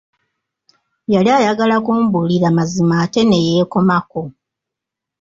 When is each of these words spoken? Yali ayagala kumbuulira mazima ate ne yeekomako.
Yali 1.13 1.29
ayagala 1.39 1.75
kumbuulira 1.85 2.47
mazima 2.57 2.93
ate 3.03 3.21
ne 3.25 3.37
yeekomako. 3.45 4.21